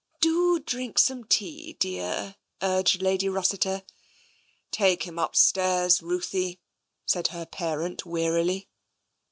[0.19, 3.83] Do drink some tea, dear," urged Lady Rossiter.
[4.71, 6.59] Take him upstairs, Ruthie,"
[7.05, 8.67] said her parent wearily.